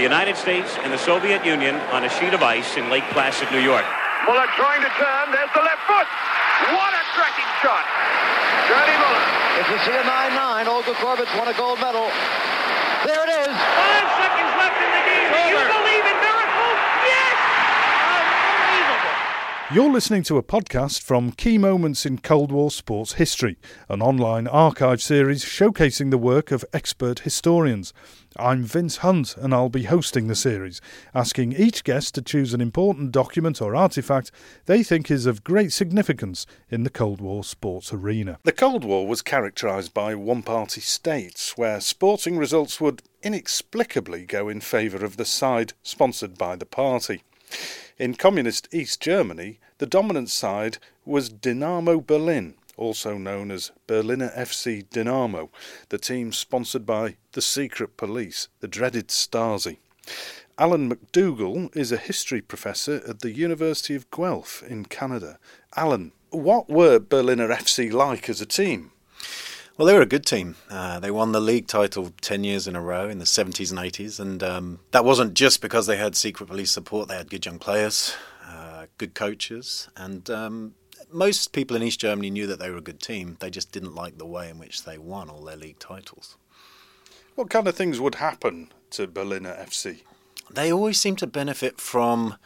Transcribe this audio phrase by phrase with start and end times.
[0.00, 3.52] the United States and the Soviet Union on a sheet of ice in Lake Placid,
[3.52, 3.84] New York.
[4.24, 5.28] Muller trying to turn.
[5.28, 6.08] There's the left foot.
[6.72, 7.84] What a cracking shot.
[8.64, 9.26] Gerdie Muller.
[9.60, 12.08] If you see a 9-9, Olga Korbut's won a gold medal.
[13.04, 13.52] There it is.
[13.52, 15.28] Five seconds left in the game.
[15.36, 16.78] Do you believe in miracles?
[17.04, 17.36] Yes!
[18.24, 19.16] Unbelievable.
[19.72, 23.56] You're listening to a podcast from Key Moments in Cold War Sports History,
[23.88, 27.94] an online archive series showcasing the work of expert historians.
[28.36, 30.80] I'm Vince Hunt and I'll be hosting the series,
[31.14, 34.32] asking each guest to choose an important document or artefact
[34.66, 38.40] they think is of great significance in the Cold War sports arena.
[38.42, 44.48] The Cold War was characterised by one party states where sporting results would inexplicably go
[44.48, 47.22] in favour of the side sponsored by the party.
[47.98, 54.88] In communist East Germany, the dominant side was Dynamo Berlin, also known as Berliner FC
[54.88, 55.50] Dynamo,
[55.90, 59.78] the team sponsored by the secret police, the dreaded Stasi.
[60.58, 65.38] Alan McDougall is a history professor at the University of Guelph in Canada.
[65.76, 68.92] Alan, what were Berliner FC like as a team?
[69.76, 70.56] Well, they were a good team.
[70.68, 73.78] Uh, they won the league title 10 years in a row in the 70s and
[73.78, 74.20] 80s.
[74.20, 77.58] And um, that wasn't just because they had secret police support, they had good young
[77.58, 78.14] players,
[78.46, 80.74] uh, good coaches, and um,
[81.12, 83.36] most people in East Germany knew that they were a good team.
[83.40, 86.36] They just didn't like the way in which they won all their league titles.
[87.34, 90.02] What kind of things would happen to Berliner FC?
[90.50, 92.36] They always seem to benefit from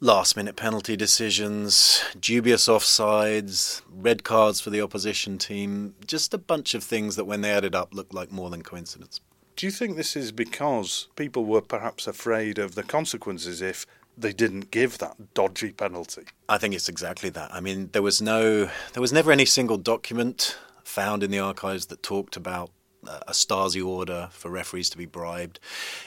[0.00, 6.74] last minute penalty decisions, dubious offsides, red cards for the opposition team, just a bunch
[6.74, 9.20] of things that when they added up looked like more than coincidence.
[9.56, 14.32] Do you think this is because people were perhaps afraid of the consequences if they
[14.32, 16.22] didn't give that dodgy penalty?
[16.48, 17.52] I think it's exactly that.
[17.52, 21.86] I mean, there was no, there was never any single document found in the archives
[21.86, 22.70] that talked about
[23.06, 25.60] a Stasi order for referees to be bribed.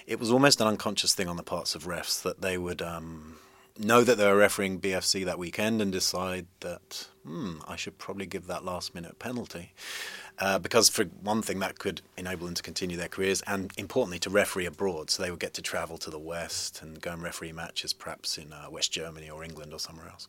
[0.08, 3.38] It was almost an unconscious thing on the parts of refs that they would um,
[3.78, 8.26] know that they were refereeing BFC that weekend and decide that, hmm, I should probably
[8.26, 9.74] give that last minute penalty.
[10.40, 14.20] Uh, because, for one thing, that could enable them to continue their careers and, importantly,
[14.20, 15.10] to referee abroad.
[15.10, 18.38] So they would get to travel to the West and go and referee matches perhaps
[18.38, 20.28] in uh, West Germany or England or somewhere else.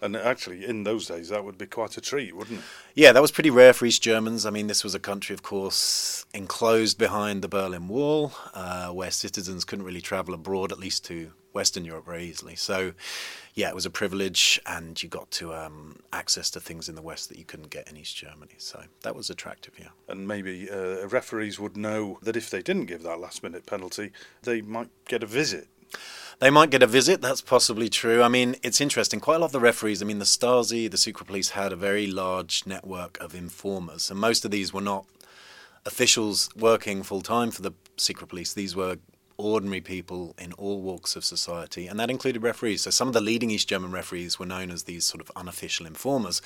[0.00, 2.64] And actually, in those days, that would be quite a treat, wouldn't it?
[2.94, 4.46] Yeah, that was pretty rare for East Germans.
[4.46, 9.10] I mean, this was a country, of course, enclosed behind the Berlin Wall, uh, where
[9.10, 12.56] citizens couldn't really travel abroad, at least to Western Europe, very easily.
[12.56, 12.92] So,
[13.54, 15.78] yeah, it was a privilege, and you got to um,
[16.12, 18.54] access to things in the West that you couldn't get in East Germany.
[18.58, 19.92] So that was attractive, yeah.
[20.10, 24.12] And maybe uh, referees would know that if they didn't give that last minute penalty,
[24.42, 25.66] they might get a visit.
[26.38, 28.22] They might get a visit, that's possibly true.
[28.22, 29.18] I mean, it's interesting.
[29.18, 31.76] Quite a lot of the referees, I mean, the Stasi, the secret police had a
[31.76, 35.04] very large network of informers, and most of these were not
[35.84, 38.52] officials working full time for the secret police.
[38.52, 38.98] These were
[39.38, 42.82] ordinary people in all walks of society, and that included referees.
[42.82, 45.86] So some of the leading East German referees were known as these sort of unofficial
[45.86, 46.42] informers,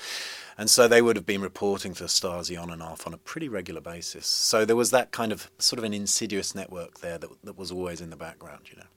[0.57, 3.49] and so they would have been reporting to Stasi on and off on a pretty
[3.49, 4.27] regular basis.
[4.27, 7.71] So there was that kind of sort of an insidious network there that, that was
[7.71, 8.87] always in the background, you know.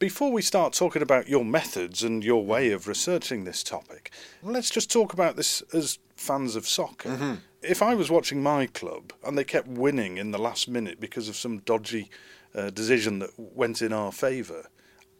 [0.00, 4.10] Before we start talking about your methods and your way of researching this topic,
[4.42, 7.10] let's just talk about this as fans of soccer.
[7.10, 7.34] Mm-hmm.
[7.62, 11.28] If I was watching my club and they kept winning in the last minute because
[11.28, 12.10] of some dodgy
[12.54, 14.66] uh, decision that went in our favour,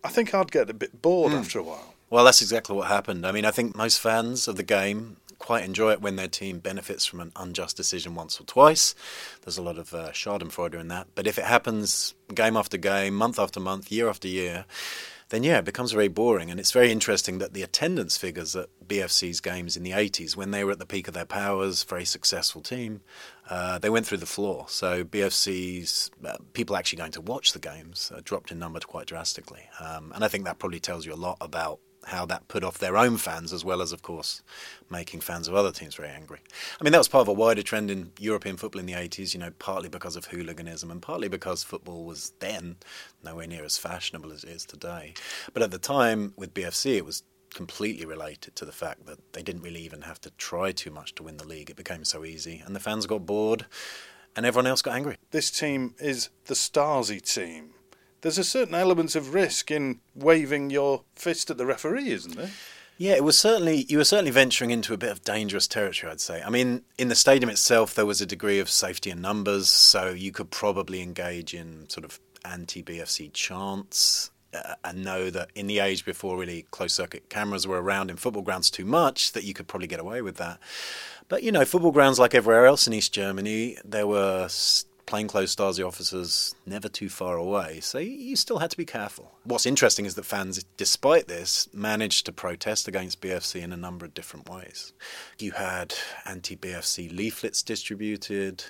[0.02, 1.38] I think I'd get a bit bored mm.
[1.38, 1.94] after a while.
[2.08, 3.26] Well, that's exactly what happened.
[3.26, 6.58] I mean, I think most fans of the game quite enjoy it when their team
[6.58, 8.94] benefits from an unjust decision once or twice.
[9.42, 11.08] There's a lot of uh, Schadenfreude in that.
[11.14, 14.66] But if it happens game after game, month after month, year after year,
[15.30, 16.50] then yeah, it becomes very boring.
[16.50, 20.50] And it's very interesting that the attendance figures at BFC's games in the 80s, when
[20.50, 23.00] they were at the peak of their powers, very successful team,
[23.48, 24.66] uh, they went through the floor.
[24.68, 29.06] So BFC's uh, people actually going to watch the games uh, dropped in number quite
[29.06, 29.62] drastically.
[29.78, 32.78] Um, and I think that probably tells you a lot about how that put off
[32.78, 34.42] their own fans, as well as, of course,
[34.88, 36.40] making fans of other teams very angry.
[36.80, 39.34] I mean, that was part of a wider trend in European football in the 80s,
[39.34, 42.76] you know, partly because of hooliganism and partly because football was then
[43.22, 45.14] nowhere near as fashionable as it is today.
[45.52, 47.22] But at the time, with BFC, it was
[47.54, 51.14] completely related to the fact that they didn't really even have to try too much
[51.16, 51.70] to win the league.
[51.70, 53.66] It became so easy, and the fans got bored,
[54.36, 55.16] and everyone else got angry.
[55.32, 57.74] This team is the Stasi team
[58.22, 62.50] there's a certain element of risk in waving your fist at the referee, isn't there?
[62.98, 66.20] Yeah, it was certainly you were certainly venturing into a bit of dangerous territory, I'd
[66.20, 66.42] say.
[66.42, 70.10] I mean, in the stadium itself, there was a degree of safety in numbers, so
[70.10, 75.78] you could probably engage in sort of anti-BFC chants uh, and know that in the
[75.78, 79.54] age before really closed circuit cameras were around in football grounds too much, that you
[79.54, 80.58] could probably get away with that.
[81.28, 84.48] But you know, football grounds like everywhere else in East Germany, there were
[85.10, 89.32] plainclothes Stasi officers never too far away, so you still had to be careful.
[89.42, 94.06] What's interesting is that fans, despite this, managed to protest against BFC in a number
[94.06, 94.92] of different ways.
[95.40, 98.62] You had anti BFC leaflets distributed,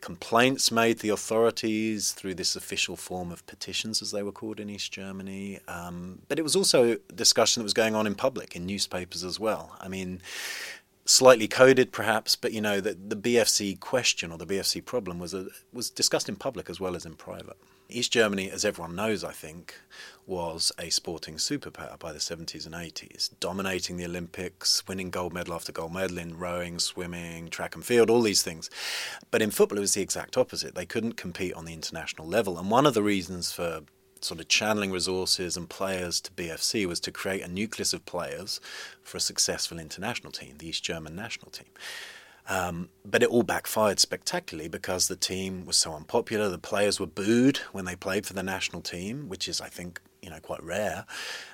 [0.00, 4.60] complaints made to the authorities through this official form of petitions, as they were called
[4.60, 5.58] in East Germany.
[5.66, 9.40] Um, but it was also discussion that was going on in public, in newspapers as
[9.40, 9.76] well.
[9.80, 10.22] I mean,
[11.06, 15.32] slightly coded perhaps, but you know, that the BFC question or the BFC problem was,
[15.32, 17.56] a, was discussed in public as well as in private.
[17.88, 19.76] East Germany, as everyone knows, I think,
[20.26, 25.54] was a sporting superpower by the 70s and 80s, dominating the Olympics, winning gold medal
[25.54, 28.68] after gold medal in rowing, swimming, track and field, all these things.
[29.30, 30.74] But in football, it was the exact opposite.
[30.74, 32.58] They couldn't compete on the international level.
[32.58, 33.82] And one of the reasons for
[34.26, 38.60] sort of channeling resources and players to BFC was to create a nucleus of players
[39.02, 41.68] for a successful international team, the East German national team.
[42.48, 46.48] Um, but it all backfired spectacularly because the team was so unpopular.
[46.48, 50.00] The players were booed when they played for the national team, which is, I think,
[50.22, 51.06] you know, quite rare.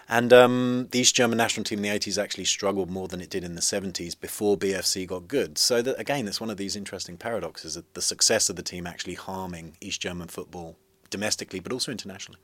[0.08, 3.30] And um, the East German national team in the 80s actually struggled more than it
[3.30, 5.56] did in the 70s before BFC got good.
[5.56, 8.86] So, that, again, it's one of these interesting paradoxes that the success of the team
[8.86, 10.76] actually harming East German football
[11.08, 12.40] domestically, but also internationally.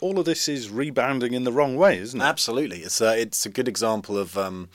[0.00, 2.24] All of this is rebounding in the wrong way, isn't it?
[2.24, 2.80] Absolutely.
[2.80, 4.36] It's a, it's a good example of.
[4.36, 4.68] Um,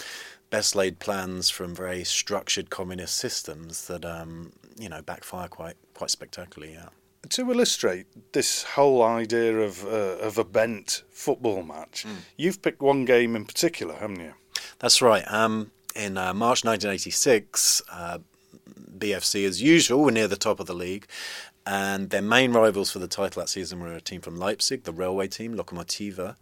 [0.51, 6.11] best laid plans from very structured communist systems that um, you know backfire quite quite
[6.11, 6.73] spectacularly.
[6.73, 6.89] Yeah.
[7.29, 12.17] To illustrate this whole idea of uh, of a bent football match, mm.
[12.37, 14.33] you've picked one game in particular, haven't you?
[14.79, 15.23] That's right.
[15.31, 18.19] Um, in uh, March 1986, uh,
[18.97, 21.07] BFC, as usual, were near the top of the league,
[21.65, 24.91] and their main rivals for the title that season were a team from Leipzig, the
[24.91, 26.35] railway team, Lokomotive.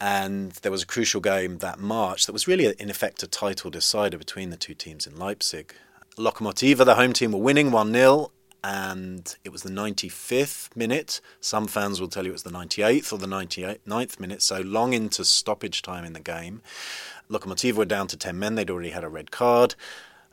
[0.00, 3.70] and there was a crucial game that March that was really, in effect, a title
[3.70, 5.74] decider between the two teams in Leipzig.
[6.16, 8.32] Lokomotive, the home team, were winning 1 0,
[8.62, 11.20] and it was the 95th minute.
[11.40, 14.92] Some fans will tell you it was the 98th or the 99th minute, so long
[14.92, 16.62] into stoppage time in the game.
[17.30, 19.74] Lokomotive were down to 10 men, they'd already had a red card.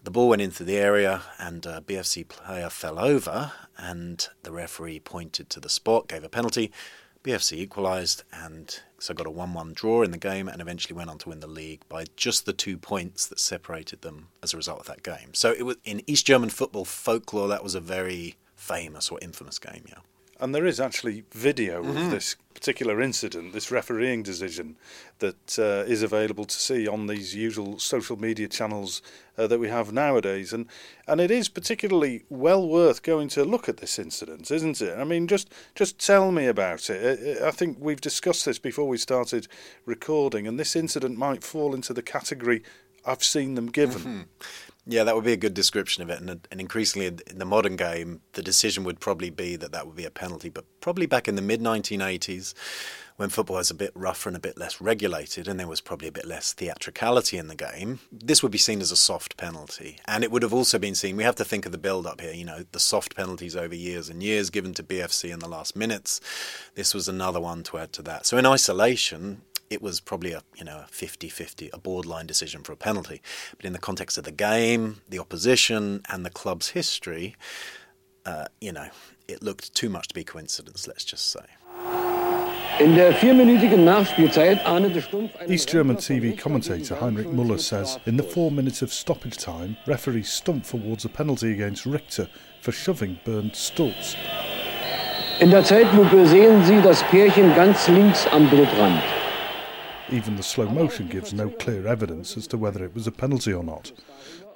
[0.09, 4.51] The ball went into the area, and uh, a BFC player fell over, and the
[4.51, 6.71] referee pointed to the spot, gave a penalty.
[7.23, 11.11] BFC equalised and so got a 1 1 draw in the game and eventually went
[11.11, 14.57] on to win the league by just the two points that separated them as a
[14.57, 15.35] result of that game.
[15.35, 19.59] So it was in East German football folklore that was a very famous or infamous
[19.59, 19.99] game, yeah.
[20.39, 21.97] And there is actually video mm-hmm.
[21.97, 24.77] of this particular incident, this refereeing decision,
[25.19, 29.01] that uh, is available to see on these usual social media channels
[29.37, 30.53] uh, that we have nowadays.
[30.53, 30.65] And
[31.07, 34.97] and it is particularly well worth going to look at this incident, isn't it?
[34.97, 37.41] I mean, just just tell me about it.
[37.41, 39.47] I think we've discussed this before we started
[39.85, 42.63] recording, and this incident might fall into the category
[43.05, 44.01] I've seen them given.
[44.01, 44.21] Mm-hmm.
[44.91, 46.19] Yeah, that would be a good description of it.
[46.19, 49.95] And, and increasingly in the modern game, the decision would probably be that that would
[49.95, 50.49] be a penalty.
[50.49, 52.55] But probably back in the mid 1980s,
[53.15, 56.07] when football was a bit rougher and a bit less regulated, and there was probably
[56.07, 59.99] a bit less theatricality in the game, this would be seen as a soft penalty.
[60.05, 62.19] And it would have also been seen, we have to think of the build up
[62.19, 65.49] here, you know, the soft penalties over years and years given to BFC in the
[65.49, 66.19] last minutes.
[66.73, 68.25] This was another one to add to that.
[68.25, 72.71] So in isolation, it was probably a you know a 50-50 a borderline decision for
[72.71, 73.21] a penalty
[73.55, 77.35] but in the context of the game the opposition and the club's history
[78.25, 78.87] uh, you know
[79.27, 81.45] it looked too much to be coincidence let's just say
[85.49, 90.21] East German TV commentator Heinrich Muller says in the four minutes of stoppage time, referee
[90.21, 92.29] Stumpf awards a penalty against Richter
[92.61, 94.15] for shoving Bernd Schulz.
[95.41, 99.18] In der Zeitlupe sehen Sie das Pärchen ganz links am Blutrand.
[100.11, 103.53] Even the slow motion gives no clear evidence as to whether it was a penalty
[103.53, 103.91] or not.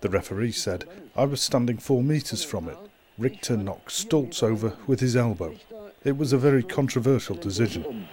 [0.01, 2.77] The referee said, I was standing four metres from it.
[3.17, 5.55] Richter knocked Schulz over with his elbow.
[6.03, 8.07] It was a very controversial decision.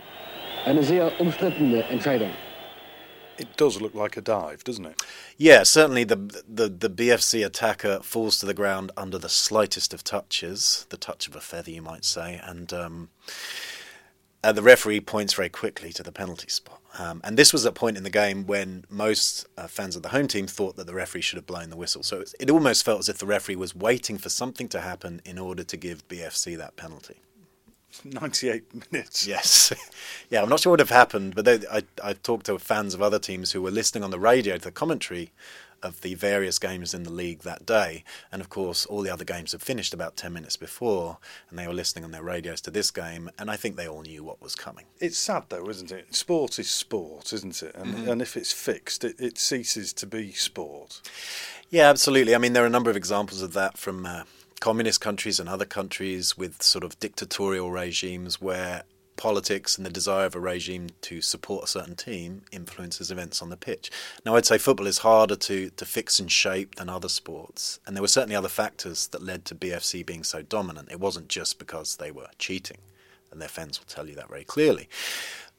[3.38, 5.02] It does look like a dive, doesn't it?
[5.38, 6.16] Yeah, certainly the,
[6.46, 11.26] the the BFC attacker falls to the ground under the slightest of touches, the touch
[11.26, 13.08] of a feather, you might say, and um,
[14.42, 16.80] uh, the referee points very quickly to the penalty spot.
[16.98, 20.08] Um, and this was a point in the game when most uh, fans of the
[20.08, 22.02] home team thought that the referee should have blown the whistle.
[22.02, 25.20] So it, it almost felt as if the referee was waiting for something to happen
[25.24, 27.16] in order to give BFC that penalty.
[28.04, 29.26] 98 minutes.
[29.26, 29.72] Yes.
[30.30, 32.94] yeah, I'm not sure what would have happened, but they, I, I've talked to fans
[32.94, 35.32] of other teams who were listening on the radio to the commentary
[35.82, 38.04] of the various games in the league that day.
[38.30, 41.18] And of course, all the other games had finished about 10 minutes before,
[41.48, 44.02] and they were listening on their radios to this game, and I think they all
[44.02, 44.86] knew what was coming.
[45.00, 46.14] It's sad, though, isn't it?
[46.14, 47.74] Sport is sport, isn't it?
[47.74, 48.08] And, mm-hmm.
[48.08, 51.00] and if it's fixed, it, it ceases to be sport.
[51.70, 52.34] Yeah, absolutely.
[52.34, 54.06] I mean, there are a number of examples of that from.
[54.06, 54.24] Uh,
[54.60, 58.82] communist countries and other countries with sort of dictatorial regimes where
[59.20, 63.50] politics and the desire of a regime to support a certain team influences events on
[63.50, 63.90] the pitch.
[64.24, 67.94] Now, I'd say football is harder to, to fix and shape than other sports, and
[67.94, 70.90] there were certainly other factors that led to BFC being so dominant.
[70.90, 72.78] It wasn't just because they were cheating,
[73.30, 74.88] and their fans will tell you that very clearly.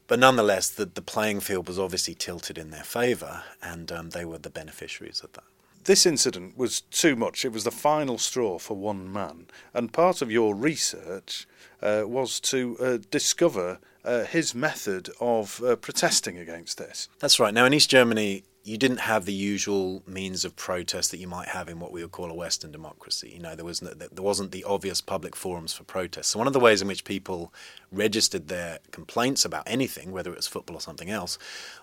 [0.07, 4.25] But nonetheless, the, the playing field was obviously tilted in their favour, and um, they
[4.25, 5.43] were the beneficiaries of that
[5.85, 7.43] this incident was too much.
[7.43, 9.47] It was the final straw for one man.
[9.73, 11.47] And part of your research
[11.81, 17.09] uh, was to uh, discover uh, his method of uh, protesting against this.
[17.19, 17.53] That's right.
[17.53, 21.47] Now, in East Germany, you didn't have the usual means of protest that you might
[21.47, 23.31] have in what we would call a Western democracy.
[23.33, 26.29] You know, there was there wasn't the obvious public forums for protest.
[26.29, 27.51] So one of the ways in which people
[27.91, 31.39] registered their complaints about anything, whether it was football or something else,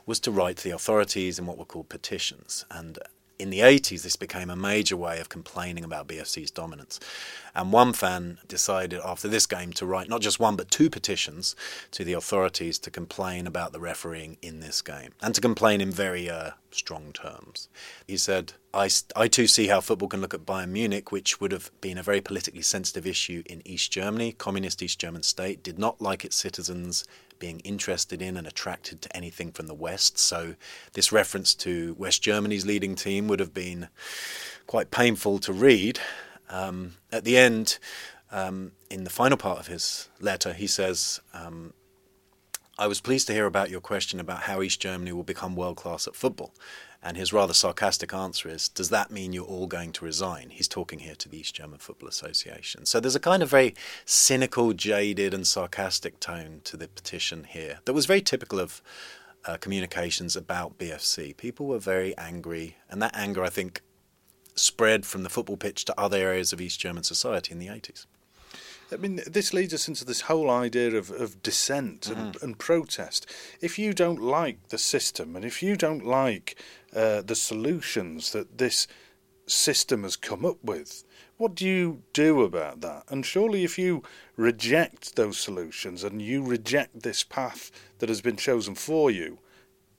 [0.06, 2.64] was to write to the authorities in what were called petitions.
[2.70, 2.98] And
[3.38, 6.98] in the 80s, this became a major way of complaining about BFC's dominance.
[7.54, 11.54] And one fan decided after this game to write not just one but two petitions
[11.92, 15.90] to the authorities to complain about the refereeing in this game and to complain in
[15.90, 17.68] very uh, strong terms.
[18.06, 21.52] He said, I, I too see how football can look at Bayern Munich, which would
[21.52, 24.32] have been a very politically sensitive issue in East Germany.
[24.32, 27.04] Communist East German state did not like its citizens
[27.38, 30.18] being interested in and attracted to anything from the West.
[30.18, 30.54] So,
[30.94, 33.88] this reference to West Germany's leading team would have been
[34.66, 36.00] quite painful to read.
[36.50, 37.78] Um, at the end,
[38.30, 41.72] um, in the final part of his letter, he says, um,
[42.80, 45.76] I was pleased to hear about your question about how East Germany will become world
[45.76, 46.54] class at football.
[47.02, 50.50] And his rather sarcastic answer is, Does that mean you're all going to resign?
[50.50, 52.86] He's talking here to the East German Football Association.
[52.86, 57.80] So there's a kind of very cynical, jaded, and sarcastic tone to the petition here
[57.84, 58.80] that was very typical of
[59.44, 61.36] uh, communications about BFC.
[61.36, 63.82] People were very angry, and that anger, I think,
[64.54, 68.06] spread from the football pitch to other areas of East German society in the 80s.
[68.92, 72.42] I mean, this leads us into this whole idea of, of dissent and, mm.
[72.42, 73.26] and protest.
[73.60, 76.62] If you don't like the system and if you don't like
[76.94, 78.86] uh, the solutions that this
[79.46, 81.04] system has come up with,
[81.36, 83.04] what do you do about that?
[83.08, 84.02] And surely, if you
[84.36, 89.38] reject those solutions and you reject this path that has been chosen for you,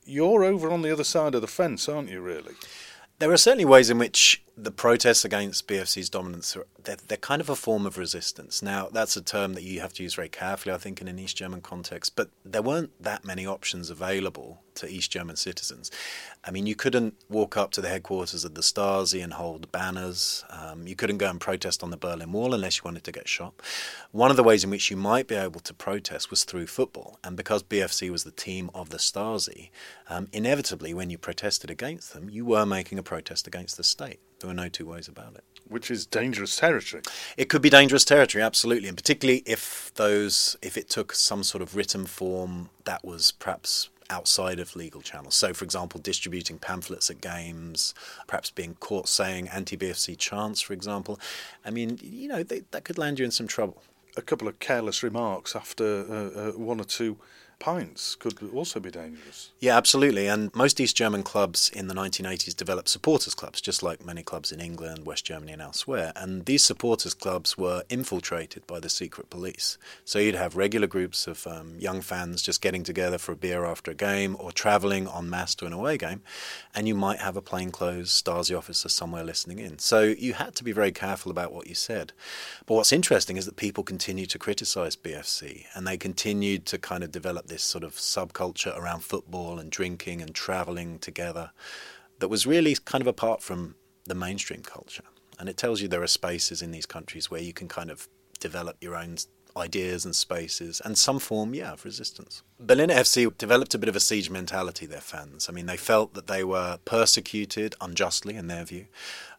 [0.03, 2.55] you're over on the other side of the fence, aren't you, really?
[3.19, 7.49] There are certainly ways in which the protests against BFC's dominance, they're, they're, kind of
[7.49, 8.61] a form of resistance.
[8.61, 11.17] Now, that's a term that you have to use very carefully, I think, in an
[11.17, 12.15] East German context.
[12.15, 15.91] But there weren't that many options available to East German citizens.
[16.43, 20.43] I mean, you couldn't walk up to the headquarters of the Stasi and hold banners.
[20.49, 23.27] Um, you couldn't go and protest on the Berlin Wall unless you wanted to get
[23.27, 23.53] shot.
[24.11, 27.19] One of the ways in which you might be able to protest was through football.
[27.23, 29.69] And because BFC was the team of the Stasi,
[30.09, 34.19] um, inevitably, when you protested against them, you were making a protest against the state.
[34.39, 35.43] There were no two ways about it.
[35.67, 37.03] Which is dangerous territory.
[37.37, 41.61] It could be dangerous territory, absolutely, and particularly if those, if it took some sort
[41.61, 45.35] of written form that was perhaps outside of legal channels.
[45.35, 47.93] So, for example, distributing pamphlets at games,
[48.27, 51.19] perhaps being caught saying anti BFC chants, for example.
[51.63, 53.83] I mean, you know, they, that could land you in some trouble.
[54.17, 57.17] A couple of careless remarks after uh, uh, one or two
[57.59, 59.51] pints could also be dangerous.
[59.59, 60.27] Yeah, absolutely.
[60.27, 64.51] And most East German clubs in the 1980s developed supporters clubs, just like many clubs
[64.51, 66.13] in England, West Germany, and elsewhere.
[66.15, 69.77] And these supporters clubs were infiltrated by the secret police.
[70.05, 73.65] So you'd have regular groups of um, young fans just getting together for a beer
[73.65, 76.21] after a game or travelling en masse to an away game.
[76.73, 79.79] And you might have a plainclothes Stasi officer somewhere listening in.
[79.79, 82.13] So you had to be very careful about what you said.
[82.65, 87.03] But what's interesting is that people continued to criticise BFC and they continued to kind
[87.03, 91.51] of develop this sort of subculture around football and drinking and traveling together
[92.19, 93.75] that was really kind of apart from
[94.05, 95.03] the mainstream culture.
[95.37, 98.07] And it tells you there are spaces in these countries where you can kind of
[98.39, 99.17] develop your own
[99.57, 102.43] ideas and spaces and some form, yeah, of resistance.
[102.59, 105.49] Berlin FC developed a bit of a siege mentality, their fans.
[105.49, 108.87] I mean, they felt that they were persecuted unjustly, in their view.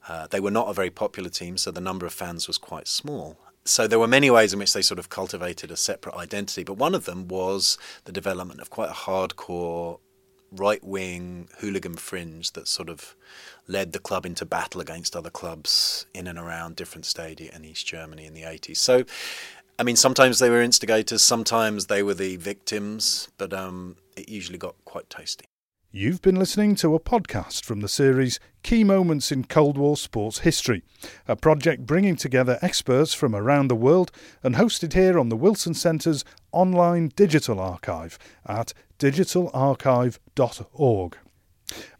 [0.08, 2.88] Uh, they were not a very popular team, so the number of fans was quite
[2.88, 3.38] small
[3.70, 6.74] so there were many ways in which they sort of cultivated a separate identity, but
[6.74, 10.00] one of them was the development of quite a hardcore
[10.52, 13.14] right wing hooligan fringe that sort of
[13.68, 17.86] led the club into battle against other clubs in and around different stadia in East
[17.86, 18.78] Germany in the 80s.
[18.78, 19.04] So,
[19.78, 24.58] I mean, sometimes they were instigators, sometimes they were the victims, but um, it usually
[24.58, 25.46] got quite tasty.
[25.92, 30.38] You've been listening to a podcast from the series Key Moments in Cold War Sports
[30.38, 30.84] History,
[31.26, 34.12] a project bringing together experts from around the world
[34.44, 41.16] and hosted here on the Wilson Centre's online digital archive at digitalarchive.org.